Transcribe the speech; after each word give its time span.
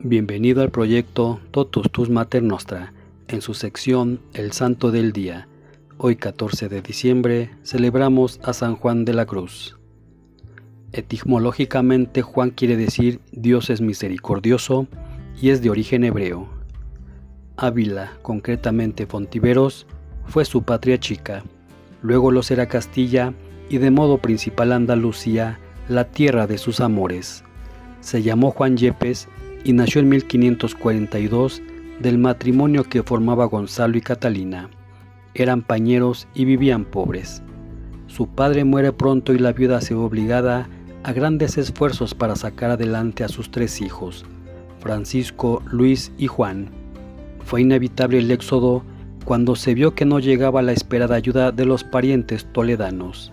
Bienvenido 0.00 0.62
al 0.62 0.70
proyecto 0.70 1.40
Totus 1.50 1.90
Tus 1.90 2.08
Mater 2.08 2.40
Nostra, 2.40 2.92
en 3.26 3.40
su 3.40 3.52
sección 3.52 4.20
El 4.32 4.52
Santo 4.52 4.92
del 4.92 5.10
Día. 5.10 5.48
Hoy 5.96 6.14
14 6.14 6.68
de 6.68 6.82
diciembre 6.82 7.50
celebramos 7.64 8.38
a 8.44 8.52
San 8.52 8.76
Juan 8.76 9.04
de 9.04 9.12
la 9.12 9.26
Cruz. 9.26 9.76
Etimológicamente 10.92 12.22
Juan 12.22 12.50
quiere 12.50 12.76
decir 12.76 13.20
Dios 13.32 13.70
es 13.70 13.80
misericordioso 13.80 14.86
y 15.42 15.50
es 15.50 15.62
de 15.62 15.70
origen 15.70 16.04
hebreo. 16.04 16.48
Ávila, 17.56 18.12
concretamente 18.22 19.04
Fontiveros, 19.04 19.88
fue 20.26 20.44
su 20.44 20.62
patria 20.62 21.00
chica, 21.00 21.42
luego 22.02 22.30
lo 22.30 22.44
será 22.44 22.68
Castilla 22.68 23.34
y 23.68 23.78
de 23.78 23.90
modo 23.90 24.18
principal 24.18 24.70
Andalucía, 24.70 25.58
la 25.88 26.04
tierra 26.04 26.46
de 26.46 26.58
sus 26.58 26.78
amores. 26.78 27.42
Se 27.98 28.22
llamó 28.22 28.52
Juan 28.52 28.76
Yepes 28.76 29.28
y 29.68 29.74
nació 29.74 30.00
en 30.00 30.08
1542 30.08 31.60
del 32.00 32.16
matrimonio 32.16 32.84
que 32.84 33.02
formaba 33.02 33.44
Gonzalo 33.44 33.98
y 33.98 34.00
Catalina. 34.00 34.70
Eran 35.34 35.60
pañeros 35.60 36.26
y 36.34 36.46
vivían 36.46 36.86
pobres. 36.86 37.42
Su 38.06 38.28
padre 38.28 38.64
muere 38.64 38.94
pronto 38.94 39.34
y 39.34 39.38
la 39.38 39.52
viuda 39.52 39.82
se 39.82 39.92
ve 39.92 40.00
obligada 40.00 40.70
a 41.02 41.12
grandes 41.12 41.58
esfuerzos 41.58 42.14
para 42.14 42.34
sacar 42.34 42.70
adelante 42.70 43.24
a 43.24 43.28
sus 43.28 43.50
tres 43.50 43.82
hijos, 43.82 44.24
Francisco, 44.80 45.62
Luis 45.70 46.12
y 46.16 46.28
Juan. 46.28 46.70
Fue 47.44 47.60
inevitable 47.60 48.20
el 48.20 48.30
éxodo 48.30 48.82
cuando 49.26 49.54
se 49.54 49.74
vio 49.74 49.94
que 49.94 50.06
no 50.06 50.18
llegaba 50.18 50.62
la 50.62 50.72
esperada 50.72 51.14
ayuda 51.14 51.52
de 51.52 51.66
los 51.66 51.84
parientes 51.84 52.46
toledanos. 52.54 53.32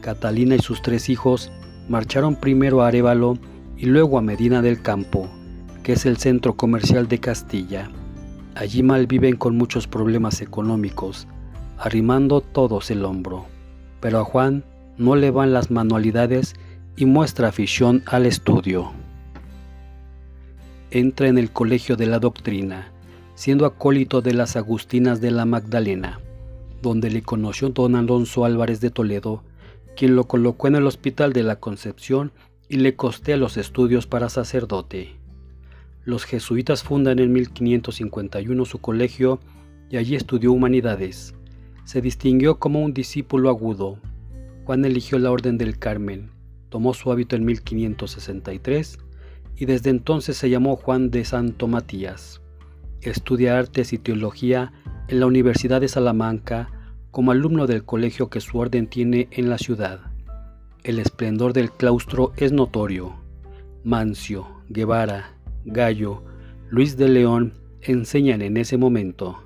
Catalina 0.00 0.56
y 0.56 0.58
sus 0.58 0.82
tres 0.82 1.08
hijos 1.08 1.52
marcharon 1.88 2.34
primero 2.34 2.82
a 2.82 2.88
Arevalo 2.88 3.38
y 3.76 3.86
luego 3.86 4.18
a 4.18 4.22
Medina 4.22 4.60
del 4.60 4.82
Campo, 4.82 5.30
es 5.92 6.06
el 6.06 6.18
centro 6.18 6.54
comercial 6.54 7.08
de 7.08 7.18
Castilla. 7.18 7.90
Allí 8.54 8.82
malviven 8.82 9.36
con 9.36 9.56
muchos 9.56 9.86
problemas 9.86 10.40
económicos, 10.40 11.26
arrimando 11.78 12.40
todos 12.40 12.90
el 12.90 13.04
hombro. 13.04 13.46
Pero 14.00 14.20
a 14.20 14.24
Juan 14.24 14.64
no 14.96 15.16
le 15.16 15.30
van 15.30 15.52
las 15.52 15.70
manualidades 15.70 16.54
y 16.96 17.06
muestra 17.06 17.48
afición 17.48 18.02
al 18.06 18.26
estudio. 18.26 18.90
Entra 20.90 21.28
en 21.28 21.38
el 21.38 21.50
Colegio 21.50 21.96
de 21.96 22.06
la 22.06 22.18
Doctrina, 22.18 22.90
siendo 23.34 23.64
acólito 23.66 24.20
de 24.20 24.34
las 24.34 24.56
Agustinas 24.56 25.20
de 25.20 25.30
la 25.30 25.44
Magdalena, 25.44 26.20
donde 26.82 27.10
le 27.10 27.22
conoció 27.22 27.68
don 27.70 27.94
Alonso 27.94 28.44
Álvarez 28.44 28.80
de 28.80 28.90
Toledo, 28.90 29.42
quien 29.96 30.16
lo 30.16 30.24
colocó 30.24 30.68
en 30.68 30.76
el 30.76 30.86
Hospital 30.86 31.32
de 31.32 31.44
la 31.44 31.56
Concepción 31.56 32.32
y 32.68 32.76
le 32.78 32.96
costea 32.96 33.36
los 33.36 33.56
estudios 33.56 34.06
para 34.06 34.28
sacerdote. 34.28 35.17
Los 36.08 36.24
jesuitas 36.24 36.84
fundan 36.84 37.18
en 37.18 37.34
1551 37.34 38.64
su 38.64 38.78
colegio 38.78 39.40
y 39.90 39.98
allí 39.98 40.14
estudió 40.14 40.52
humanidades. 40.52 41.34
Se 41.84 42.00
distinguió 42.00 42.58
como 42.58 42.80
un 42.80 42.94
discípulo 42.94 43.50
agudo. 43.50 43.98
Juan 44.64 44.86
eligió 44.86 45.18
la 45.18 45.30
Orden 45.30 45.58
del 45.58 45.78
Carmen, 45.78 46.30
tomó 46.70 46.94
su 46.94 47.12
hábito 47.12 47.36
en 47.36 47.44
1563 47.44 48.98
y 49.54 49.66
desde 49.66 49.90
entonces 49.90 50.38
se 50.38 50.48
llamó 50.48 50.76
Juan 50.76 51.10
de 51.10 51.26
Santo 51.26 51.68
Matías. 51.68 52.40
Estudia 53.02 53.58
artes 53.58 53.92
y 53.92 53.98
teología 53.98 54.72
en 55.08 55.20
la 55.20 55.26
Universidad 55.26 55.82
de 55.82 55.88
Salamanca 55.88 56.70
como 57.10 57.32
alumno 57.32 57.66
del 57.66 57.84
colegio 57.84 58.30
que 58.30 58.40
su 58.40 58.56
orden 58.56 58.86
tiene 58.86 59.28
en 59.30 59.50
la 59.50 59.58
ciudad. 59.58 60.00
El 60.84 61.00
esplendor 61.00 61.52
del 61.52 61.70
claustro 61.70 62.32
es 62.38 62.50
notorio. 62.50 63.12
Mancio, 63.84 64.46
Guevara, 64.70 65.37
Gallo, 65.64 66.22
Luis 66.70 66.96
de 66.96 67.08
León 67.08 67.54
enseñan 67.82 68.42
en 68.42 68.56
ese 68.56 68.76
momento. 68.76 69.38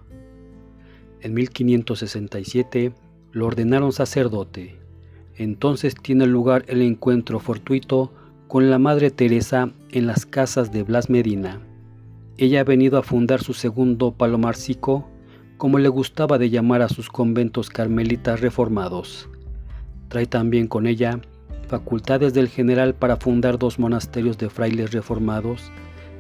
En 1.20 1.34
1567 1.34 2.92
lo 3.32 3.47
ordenaron 3.47 3.92
sacerdote. 3.92 4.78
Entonces 5.36 5.94
tiene 5.94 6.26
lugar 6.26 6.64
el 6.69 6.82
encuentro 6.82 7.38
fortuito 7.38 8.12
con 8.48 8.70
la 8.70 8.78
Madre 8.78 9.10
Teresa 9.10 9.70
en 9.91 10.06
las 10.06 10.26
casas 10.26 10.72
de 10.72 10.82
Blas 10.82 11.09
Medina. 11.09 11.60
Ella 12.36 12.60
ha 12.60 12.65
venido 12.65 12.98
a 12.98 13.03
fundar 13.03 13.42
su 13.42 13.54
segundo 13.54 14.12
palomarcico, 14.12 15.09
como 15.56 15.78
le 15.78 15.88
gustaba 15.88 16.38
de 16.38 16.50
llamar 16.50 16.82
a 16.82 16.88
sus 16.88 17.09
conventos 17.09 17.70
carmelitas 17.70 18.41
reformados. 18.41 19.28
Trae 20.09 20.26
también 20.26 20.66
con 20.66 20.86
ella 20.86 21.20
facultades 21.69 22.34
del 22.34 22.48
general 22.48 22.94
para 22.94 23.16
fundar 23.16 23.59
dos 23.59 23.78
monasterios 23.78 24.36
de 24.36 24.50
frailes 24.50 24.92
reformados 24.92 25.72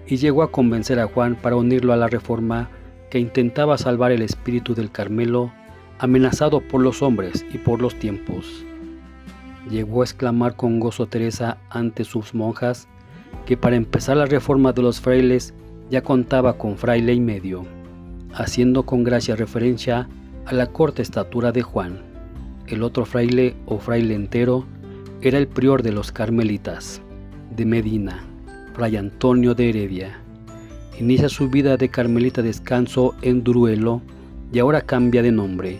y 0.06 0.16
llegó 0.16 0.42
a 0.42 0.50
convencer 0.50 0.98
a 0.98 1.06
Juan 1.06 1.36
para 1.36 1.56
unirlo 1.56 1.92
a 1.92 1.96
la 1.96 2.08
reforma 2.08 2.70
que 3.10 3.18
intentaba 3.18 3.78
salvar 3.78 4.12
el 4.12 4.22
espíritu 4.22 4.74
del 4.74 4.90
Carmelo, 4.90 5.52
amenazado 5.98 6.60
por 6.60 6.80
los 6.80 7.02
hombres 7.02 7.44
y 7.52 7.58
por 7.58 7.80
los 7.80 7.94
tiempos. 7.96 8.64
Llegó 9.70 10.00
a 10.00 10.04
exclamar 10.04 10.56
con 10.56 10.80
gozo 10.80 11.06
Teresa 11.06 11.58
ante 11.70 12.04
sus 12.04 12.34
monjas 12.34 12.88
que 13.46 13.56
para 13.56 13.76
empezar 13.76 14.16
la 14.16 14.26
reforma 14.26 14.72
de 14.72 14.82
los 14.82 15.00
frailes 15.00 15.54
ya 15.90 16.02
contaba 16.02 16.58
con 16.58 16.76
fraile 16.76 17.12
y 17.12 17.20
medio, 17.20 17.64
haciendo 18.34 18.84
con 18.84 19.04
gracia 19.04 19.36
referencia 19.36 20.08
a 20.46 20.54
la 20.54 20.66
corta 20.68 21.02
estatura 21.02 21.52
de 21.52 21.62
Juan. 21.62 22.00
El 22.66 22.82
otro 22.82 23.04
fraile 23.04 23.54
o 23.66 23.78
fraile 23.78 24.14
entero 24.14 24.64
era 25.20 25.38
el 25.38 25.46
prior 25.46 25.82
de 25.82 25.92
los 25.92 26.10
carmelitas, 26.10 27.02
de 27.54 27.66
Medina, 27.66 28.24
Fray 28.74 28.96
Antonio 28.96 29.54
de 29.54 29.68
Heredia. 29.68 30.18
Inicia 30.98 31.28
su 31.28 31.50
vida 31.50 31.76
de 31.76 31.90
carmelita 31.90 32.40
descanso 32.40 33.14
en 33.20 33.44
Duruelo 33.44 34.00
y 34.50 34.58
ahora 34.60 34.80
cambia 34.80 35.22
de 35.22 35.30
nombre, 35.30 35.78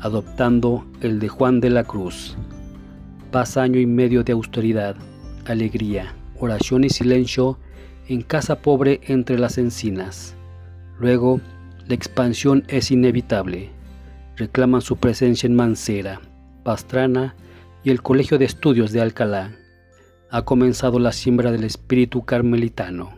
adoptando 0.00 0.84
el 1.00 1.20
de 1.20 1.28
Juan 1.28 1.60
de 1.60 1.70
la 1.70 1.84
Cruz. 1.84 2.36
Pasa 3.30 3.62
año 3.62 3.78
y 3.78 3.86
medio 3.86 4.24
de 4.24 4.32
austeridad, 4.32 4.96
alegría, 5.46 6.14
oración 6.38 6.82
y 6.84 6.90
silencio 6.90 7.58
en 8.08 8.22
casa 8.22 8.60
pobre 8.60 9.00
entre 9.04 9.38
las 9.38 9.56
encinas. 9.56 10.34
Luego, 10.98 11.40
la 11.86 11.94
expansión 11.94 12.64
es 12.66 12.90
inevitable. 12.90 13.70
Reclaman 14.36 14.80
su 14.80 14.96
presencia 14.96 15.46
en 15.46 15.54
Mancera, 15.54 16.20
Pastrana 16.64 17.36
y 17.84 17.90
el 17.90 18.02
Colegio 18.02 18.38
de 18.38 18.46
Estudios 18.46 18.90
de 18.90 19.00
Alcalá 19.00 19.52
ha 20.32 20.46
comenzado 20.46 20.98
la 20.98 21.12
siembra 21.12 21.52
del 21.52 21.62
espíritu 21.62 22.24
carmelitano. 22.24 23.12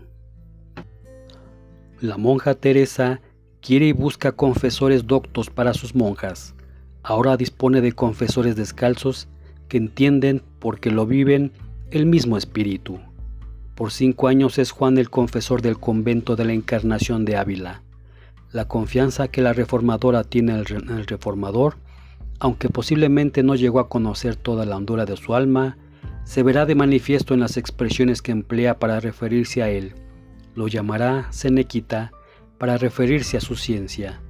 La 2.00 2.16
monja 2.16 2.56
Teresa 2.56 3.20
quiere 3.60 3.86
y 3.86 3.92
busca 3.92 4.32
confesores 4.32 5.06
doctos 5.06 5.48
para 5.48 5.74
sus 5.74 5.94
monjas. 5.94 6.56
Ahora 7.04 7.36
dispone 7.36 7.80
de 7.82 7.92
confesores 7.92 8.56
descalzos 8.56 9.28
que 9.68 9.76
entienden, 9.76 10.42
porque 10.58 10.90
lo 10.90 11.06
viven, 11.06 11.52
el 11.92 12.04
mismo 12.04 12.36
espíritu. 12.36 12.98
Por 13.76 13.92
cinco 13.92 14.26
años 14.26 14.58
es 14.58 14.72
Juan 14.72 14.98
el 14.98 15.08
confesor 15.08 15.62
del 15.62 15.78
convento 15.78 16.34
de 16.34 16.46
la 16.46 16.52
Encarnación 16.52 17.24
de 17.24 17.36
Ávila. 17.36 17.82
La 18.50 18.66
confianza 18.66 19.28
que 19.28 19.40
la 19.40 19.52
reformadora 19.52 20.24
tiene 20.24 20.54
en 20.54 20.88
el 20.88 21.06
reformador, 21.06 21.76
aunque 22.40 22.68
posiblemente 22.68 23.44
no 23.44 23.54
llegó 23.54 23.78
a 23.78 23.88
conocer 23.88 24.34
toda 24.34 24.66
la 24.66 24.76
hondura 24.76 25.04
de 25.06 25.16
su 25.16 25.36
alma, 25.36 25.78
se 26.24 26.42
verá 26.42 26.66
de 26.66 26.74
manifiesto 26.74 27.34
en 27.34 27.40
las 27.40 27.56
expresiones 27.56 28.22
que 28.22 28.32
emplea 28.32 28.78
para 28.78 29.00
referirse 29.00 29.62
a 29.62 29.70
él. 29.70 29.94
Lo 30.54 30.68
llamará 30.68 31.28
Senequita 31.30 32.12
para 32.58 32.78
referirse 32.78 33.36
a 33.36 33.40
su 33.40 33.56
ciencia, 33.56 34.20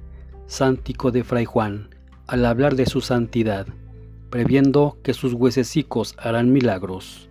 Sántico 0.47 1.11
de 1.11 1.23
Fray 1.23 1.45
Juan, 1.45 1.89
al 2.27 2.45
hablar 2.45 2.75
de 2.75 2.85
su 2.85 3.01
santidad, 3.01 3.67
previendo 4.29 4.97
que 5.03 5.13
sus 5.13 5.33
huesecicos 5.33 6.15
harán 6.17 6.51
milagros. 6.51 7.29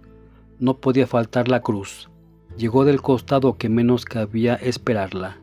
No 0.59 0.79
podía 0.79 1.07
faltar 1.07 1.49
la 1.49 1.61
cruz. 1.61 2.09
Llegó 2.57 2.85
del 2.85 3.03
costado 3.03 3.59
que 3.59 3.69
menos 3.69 4.05
cabía 4.05 4.55
esperarla. 4.55 5.39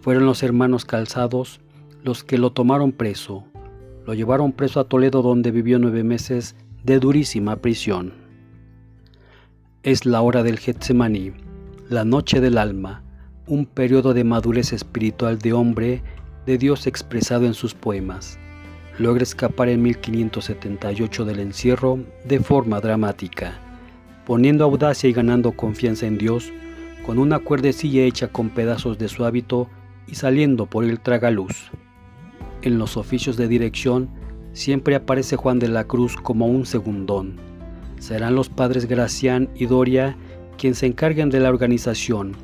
Fueron 0.00 0.26
los 0.26 0.42
hermanos 0.42 0.84
calzados 0.84 1.60
los 2.04 2.22
que 2.22 2.38
lo 2.38 2.52
tomaron 2.52 2.92
preso. 2.92 3.44
Lo 4.06 4.14
llevaron 4.14 4.52
preso 4.52 4.80
a 4.80 4.84
Toledo 4.84 5.20
donde 5.20 5.50
vivió 5.50 5.78
nueve 5.78 6.04
meses 6.04 6.54
de 6.84 7.00
durísima 7.00 7.56
prisión. 7.56 8.27
Es 9.84 10.06
la 10.06 10.22
hora 10.22 10.42
del 10.42 10.58
Getsemaní, 10.58 11.30
la 11.88 12.04
noche 12.04 12.40
del 12.40 12.58
alma, 12.58 13.04
un 13.46 13.64
periodo 13.64 14.12
de 14.12 14.24
madurez 14.24 14.72
espiritual 14.72 15.38
de 15.38 15.52
hombre 15.52 16.02
de 16.46 16.58
Dios 16.58 16.88
expresado 16.88 17.46
en 17.46 17.54
sus 17.54 17.74
poemas. 17.74 18.40
Logra 18.98 19.22
escapar 19.22 19.68
en 19.68 19.82
1578 19.82 21.24
del 21.24 21.38
encierro 21.38 22.00
de 22.24 22.40
forma 22.40 22.80
dramática, 22.80 23.56
poniendo 24.26 24.64
audacia 24.64 25.08
y 25.08 25.12
ganando 25.12 25.52
confianza 25.52 26.06
en 26.06 26.18
Dios 26.18 26.52
con 27.06 27.20
una 27.20 27.38
cuerdecilla 27.38 28.02
hecha 28.02 28.26
con 28.26 28.50
pedazos 28.50 28.98
de 28.98 29.06
su 29.06 29.24
hábito 29.24 29.68
y 30.08 30.16
saliendo 30.16 30.66
por 30.66 30.82
el 30.82 30.98
tragaluz. 30.98 31.70
En 32.62 32.78
los 32.78 32.96
oficios 32.96 33.36
de 33.36 33.46
dirección 33.46 34.10
siempre 34.52 34.96
aparece 34.96 35.36
Juan 35.36 35.60
de 35.60 35.68
la 35.68 35.84
Cruz 35.84 36.16
como 36.16 36.48
un 36.48 36.66
segundón 36.66 37.36
Serán 37.98 38.34
los 38.34 38.48
padres 38.48 38.86
Gracián 38.86 39.48
y 39.54 39.66
Doria 39.66 40.16
quienes 40.58 40.78
se 40.78 40.86
encarguen 40.86 41.30
de 41.30 41.40
la 41.40 41.48
organización, 41.48 42.36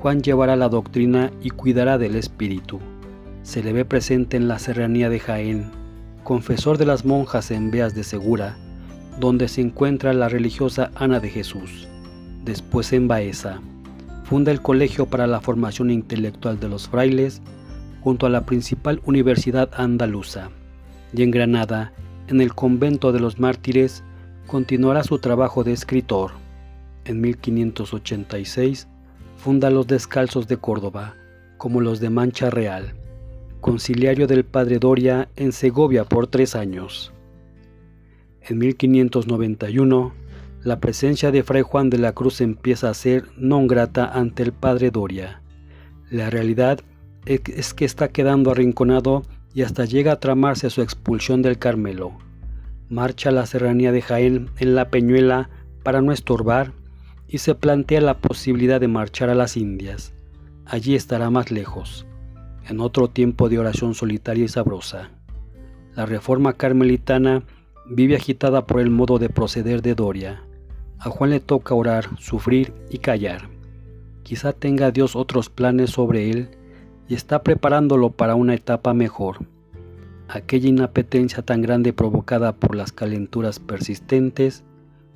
Juan 0.00 0.22
llevará 0.22 0.54
la 0.56 0.68
doctrina 0.68 1.32
y 1.42 1.50
cuidará 1.50 1.98
del 1.98 2.14
espíritu. 2.14 2.78
Se 3.42 3.62
le 3.62 3.72
ve 3.72 3.84
presente 3.84 4.36
en 4.36 4.46
la 4.46 4.58
serranía 4.58 5.10
de 5.10 5.18
Jaén, 5.18 5.70
confesor 6.22 6.78
de 6.78 6.86
las 6.86 7.04
monjas 7.04 7.50
en 7.50 7.70
Beas 7.72 7.94
de 7.94 8.04
Segura, 8.04 8.56
donde 9.18 9.48
se 9.48 9.62
encuentra 9.62 10.12
la 10.12 10.28
religiosa 10.28 10.90
Ana 10.94 11.18
de 11.18 11.30
Jesús. 11.30 11.88
Después 12.44 12.92
en 12.92 13.08
Baeza, 13.08 13.60
funda 14.24 14.52
el 14.52 14.62
Colegio 14.62 15.06
para 15.06 15.26
la 15.26 15.40
Formación 15.40 15.90
Intelectual 15.90 16.60
de 16.60 16.68
los 16.68 16.88
Frailes, 16.88 17.42
junto 18.00 18.26
a 18.26 18.30
la 18.30 18.46
principal 18.46 19.00
universidad 19.06 19.70
andaluza. 19.74 20.50
Y 21.12 21.22
en 21.22 21.32
Granada, 21.32 21.92
en 22.28 22.40
el 22.40 22.54
convento 22.54 23.10
de 23.10 23.18
los 23.18 23.40
mártires, 23.40 24.04
continuará 24.46 25.02
su 25.02 25.18
trabajo 25.18 25.64
de 25.64 25.72
escritor. 25.72 26.32
En 27.04 27.20
1586, 27.20 28.88
funda 29.36 29.70
los 29.70 29.86
Descalzos 29.86 30.48
de 30.48 30.56
Córdoba, 30.56 31.14
como 31.56 31.80
los 31.80 32.00
de 32.00 32.10
Mancha 32.10 32.50
Real, 32.50 32.94
conciliario 33.60 34.26
del 34.26 34.44
padre 34.44 34.78
Doria 34.78 35.28
en 35.36 35.52
Segovia 35.52 36.04
por 36.04 36.26
tres 36.26 36.54
años. 36.54 37.12
En 38.42 38.58
1591, 38.58 40.12
la 40.62 40.80
presencia 40.80 41.30
de 41.30 41.42
Fray 41.42 41.62
Juan 41.62 41.90
de 41.90 41.98
la 41.98 42.12
Cruz 42.12 42.40
empieza 42.40 42.90
a 42.90 42.94
ser 42.94 43.24
non 43.36 43.66
grata 43.66 44.06
ante 44.06 44.42
el 44.42 44.52
padre 44.52 44.90
Doria. 44.90 45.42
La 46.10 46.30
realidad 46.30 46.80
es 47.24 47.74
que 47.74 47.84
está 47.84 48.08
quedando 48.08 48.50
arrinconado 48.50 49.22
y 49.54 49.62
hasta 49.62 49.84
llega 49.84 50.12
a 50.12 50.20
tramarse 50.20 50.70
su 50.70 50.82
expulsión 50.82 51.42
del 51.42 51.58
Carmelo. 51.58 52.18
Marcha 52.88 53.30
a 53.30 53.32
la 53.32 53.46
serranía 53.46 53.90
de 53.90 54.00
Jaén 54.00 54.50
en 54.58 54.76
la 54.76 54.90
Peñuela 54.90 55.50
para 55.82 56.02
no 56.02 56.12
estorbar 56.12 56.72
y 57.26 57.38
se 57.38 57.56
plantea 57.56 58.00
la 58.00 58.18
posibilidad 58.18 58.80
de 58.80 58.86
marchar 58.86 59.28
a 59.28 59.34
las 59.34 59.56
Indias. 59.56 60.12
Allí 60.64 60.94
estará 60.94 61.28
más 61.30 61.50
lejos, 61.50 62.06
en 62.68 62.80
otro 62.80 63.08
tiempo 63.08 63.48
de 63.48 63.58
oración 63.58 63.94
solitaria 63.94 64.44
y 64.44 64.48
sabrosa. 64.48 65.10
La 65.96 66.06
reforma 66.06 66.52
carmelitana 66.52 67.42
vive 67.88 68.14
agitada 68.14 68.66
por 68.66 68.80
el 68.80 68.90
modo 68.90 69.18
de 69.18 69.30
proceder 69.30 69.82
de 69.82 69.94
Doria. 69.94 70.42
A 70.98 71.10
Juan 71.10 71.30
le 71.30 71.40
toca 71.40 71.74
orar, 71.74 72.08
sufrir 72.18 72.72
y 72.90 72.98
callar. 72.98 73.48
Quizá 74.22 74.52
tenga 74.52 74.92
Dios 74.92 75.16
otros 75.16 75.50
planes 75.50 75.90
sobre 75.90 76.30
él 76.30 76.50
y 77.08 77.14
está 77.14 77.42
preparándolo 77.42 78.10
para 78.10 78.34
una 78.34 78.54
etapa 78.54 78.94
mejor. 78.94 79.38
Aquella 80.28 80.68
inapetencia 80.68 81.42
tan 81.42 81.62
grande 81.62 81.92
provocada 81.92 82.56
por 82.56 82.74
las 82.74 82.90
calenturas 82.92 83.60
persistentes 83.60 84.64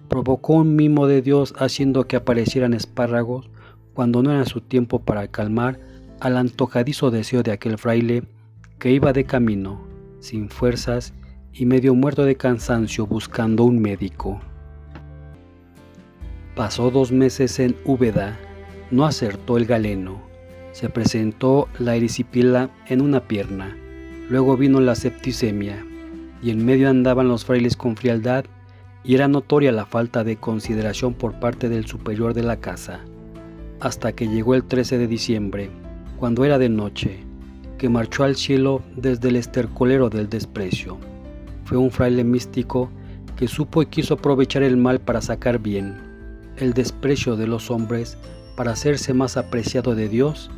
provocó 0.09 0.55
un 0.55 0.77
mimo 0.77 1.07
de 1.07 1.21
Dios 1.21 1.53
haciendo 1.59 2.07
que 2.07 2.17
aparecieran 2.17 2.75
espárragos 2.75 3.51
cuando 3.93 4.23
no 4.23 4.31
era 4.31 4.45
su 4.45 4.61
tiempo 4.61 5.01
para 5.01 5.29
calmar 5.29 5.81
al 6.21 6.37
antojadizo 6.37 7.11
deseo 7.11 7.43
de 7.43 7.53
aquel 7.53 7.77
fraile 7.77 8.23
que 8.79 8.93
iba 8.93 9.13
de 9.13 9.25
camino, 9.25 9.81
sin 10.21 10.49
fuerzas 10.49 11.13
y 11.53 11.67
medio 11.67 11.95
muerto 11.95 12.25
de 12.25 12.37
cansancio 12.37 13.07
buscando 13.07 13.65
un 13.65 13.81
médico. 13.81 14.41
Pasó 16.55 16.91
dos 16.91 17.11
meses 17.11 17.59
en 17.59 17.75
Úbeda, 17.85 18.39
no 18.91 19.07
acertó 19.07 19.57
el 19.57 19.67
galeno, 19.67 20.21
se 20.73 20.89
presentó 20.89 21.69
la 21.79 21.97
erisipila 21.97 22.71
en 22.87 23.01
una 23.01 23.27
pierna, 23.27 23.77
luego 24.31 24.57
vino 24.57 24.81
la 24.81 24.95
septicemia, 24.95 25.85
y 26.41 26.51
en 26.51 26.65
medio 26.65 26.89
andaban 26.89 27.27
los 27.29 27.45
frailes 27.45 27.77
con 27.77 27.97
frialdad 27.97 28.45
y 29.03 29.17
era 29.17 29.27
notoria 29.27 29.73
la 29.73 29.87
falta 29.87 30.23
de 30.23 30.37
consideración 30.37 31.15
por 31.15 31.41
parte 31.41 31.69
del 31.69 31.87
superior 31.87 32.33
de 32.33 32.45
la 32.45 32.61
casa, 32.61 33.01
hasta 33.81 34.13
que 34.13 34.29
llegó 34.29 34.55
el 34.55 34.63
13 34.63 34.99
de 34.99 35.09
diciembre, 35.09 35.71
cuando 36.17 36.45
era 36.45 36.59
de 36.59 36.69
noche, 36.69 37.25
que 37.77 37.89
marchó 37.89 38.23
al 38.23 38.37
cielo 38.37 38.83
desde 38.95 39.31
el 39.31 39.37
estercolero 39.37 40.11
del 40.11 40.29
desprecio. 40.29 40.97
Fue 41.65 41.77
un 41.77 41.91
fraile 41.91 42.23
místico 42.23 42.89
que 43.37 43.49
supo 43.49 43.83
y 43.83 43.87
quiso 43.87 44.15
aprovechar 44.15 44.63
el 44.63 44.77
mal 44.77 45.01
para 45.01 45.23
sacar 45.23 45.59
bien, 45.59 45.97
el 46.57 46.73
desprecio 46.73 47.37
de 47.37 47.49
los 47.49 47.71
hombres 47.71 48.17
para 48.55 48.73
hacerse 48.73 49.13
más 49.13 49.37
apreciado 49.37 49.97
de 49.97 50.09
Dios 50.09 50.51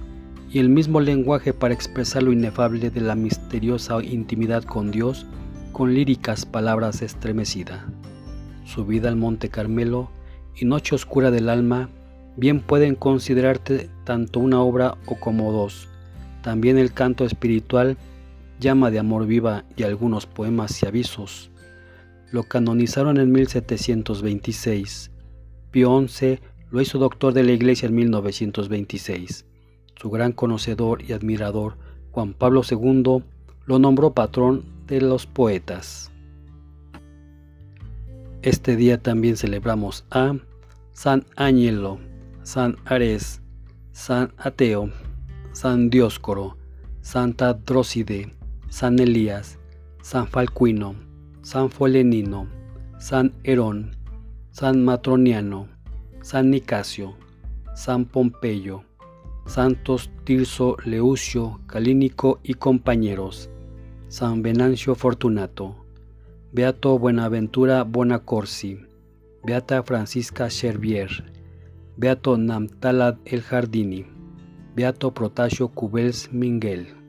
y 0.53 0.59
el 0.59 0.69
mismo 0.69 1.01
lenguaje 1.01 1.53
para 1.53 1.75
expresar 1.75 2.23
lo 2.23 2.33
inefable 2.33 2.91
de 2.91 3.01
la 3.01 3.15
misteriosa 3.15 4.03
intimidad 4.03 4.65
con 4.65 4.91
Dios 4.91 5.27
con 5.73 5.95
líricas 5.95 6.45
palabras 6.45 7.01
estremecidas 7.01 7.83
subida 8.65 9.09
al 9.09 9.17
Monte 9.17 9.49
Carmelo 9.49 10.11
y 10.57 10.65
Noche 10.65 10.95
Oscura 10.95 11.31
del 11.31 11.49
Alma, 11.49 11.91
bien 12.37 12.61
pueden 12.61 12.95
considerarte 12.95 13.91
tanto 14.05 14.41
una 14.41 14.61
obra 14.63 14.97
o 15.07 15.17
como 15.19 15.53
dos. 15.53 15.89
También 16.43 16.79
el 16.79 16.93
canto 16.93 17.25
espiritual, 17.25 17.97
Llama 18.61 18.91
de 18.91 18.99
Amor 18.99 19.27
Viva 19.27 19.65
y 19.77 19.83
algunos 19.83 20.27
poemas 20.27 20.83
y 20.83 20.87
avisos. 20.87 21.51
Lo 22.31 22.45
canonizaron 22.45 23.19
en 23.19 23.33
1726. 23.33 25.11
Pío 25.71 26.07
XI 26.07 26.39
lo 26.71 26.81
hizo 26.81 26.99
doctor 26.99 27.33
de 27.33 27.43
la 27.43 27.53
Iglesia 27.53 27.89
en 27.89 27.95
1926. 27.95 29.47
Su 30.03 30.11
gran 30.11 30.33
conocedor 30.33 31.01
y 31.01 31.13
admirador, 31.13 31.77
Juan 32.11 32.35
Pablo 32.35 32.63
II, 32.69 33.23
lo 33.67 33.79
nombró 33.79 34.13
patrón 34.13 34.65
de 34.89 35.01
los 35.01 35.29
poetas. 35.29 36.11
Este 38.43 38.75
día 38.75 39.01
también 39.01 39.37
celebramos 39.37 40.05
a 40.11 40.35
San 40.91 41.25
Ángelo, 41.37 42.01
San 42.43 42.79
Ares, 42.85 43.43
San 43.93 44.33
Ateo, 44.39 44.91
San 45.53 45.89
Dioscoro, 45.89 46.57
Santa 47.01 47.55
Dróside, 47.55 48.35
San 48.71 48.99
Elías, 48.99 49.57
San 50.01 50.27
Falcuino, 50.27 50.97
San 51.43 51.71
Folenino, 51.71 52.49
San 52.99 53.33
Herón, 53.45 53.95
San 54.51 54.85
Matroniano, 54.85 55.69
San 56.23 56.51
Nicasio, 56.51 57.15
San 57.77 58.05
Pompeyo, 58.05 58.83
Santos 59.47 60.11
Tirso, 60.25 60.77
Leucio, 60.85 61.61
Calínico 61.67 62.41
y 62.43 62.55
compañeros, 62.55 63.51
San 64.09 64.43
Venancio 64.43 64.95
Fortunato, 64.95 65.85
Beato 66.53 66.99
Buenaventura 66.99 67.83
Bonacorsi, 67.83 68.81
Beata 69.45 69.83
Francisca 69.83 70.49
Chervier, 70.49 71.33
Beato 71.97 72.39
Namtalad 72.39 73.17
El 73.25 73.43
Jardini, 73.43 74.07
Beato 74.75 75.13
Protasio 75.13 75.69
Cubels 75.69 76.33
Minguel. 76.33 77.02